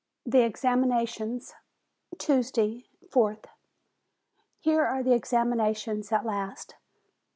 THE 0.25 0.41
EXAMINATIONS 0.41 1.53
Tuesday, 2.17 2.87
4th. 3.09 3.45
Here 4.59 4.83
are 4.83 5.03
the 5.03 5.13
examinations 5.13 6.11
at 6.11 6.25
last! 6.25 6.73